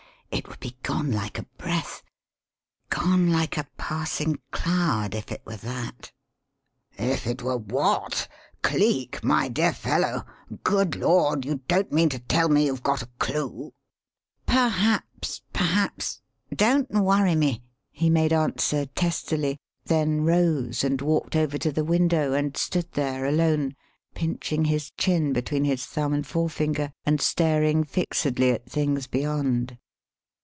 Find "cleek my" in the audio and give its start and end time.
8.63-9.49